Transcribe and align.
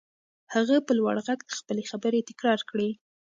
هغه 0.53 0.75
په 0.85 0.91
لوړ 0.99 1.15
غږ 1.27 1.39
خپلې 1.59 1.83
خبرې 1.91 2.19
تکرار 2.29 2.59
کړې. 2.69 2.89